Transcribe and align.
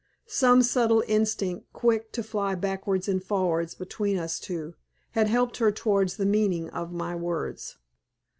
Some 0.25 0.63
subtle 0.63 1.03
instinct, 1.07 1.71
quick 1.73 2.11
to 2.13 2.23
fly 2.23 2.55
backwards 2.55 3.07
and 3.07 3.23
forwards 3.23 3.75
between 3.75 4.17
us 4.17 4.39
two, 4.39 4.73
had 5.11 5.27
helped 5.27 5.57
her 5.57 5.71
towards 5.71 6.17
the 6.17 6.25
meaning 6.25 6.71
of 6.71 6.91
my 6.91 7.13
words. 7.15 7.77